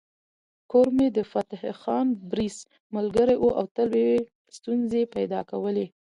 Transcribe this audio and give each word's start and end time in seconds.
کرمي 0.71 1.07
د 1.17 1.19
فتح 1.31 1.61
خان 1.81 2.07
بړيڅ 2.31 2.57
ملګری 2.95 3.35
و 3.39 3.45
او 3.59 3.65
تل 3.75 3.89
یې 4.05 4.11
ستونزې 4.57 5.01
پيدا 5.15 5.39
کولې 5.51 5.85